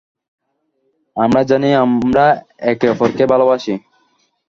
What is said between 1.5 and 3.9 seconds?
জানি আমরা একে-অপরকে ভালোবাসি।